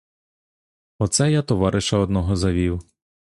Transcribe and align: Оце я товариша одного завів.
Оце 0.97 1.31
я 1.31 1.41
товариша 1.43 1.97
одного 1.97 2.35
завів. 2.35 2.81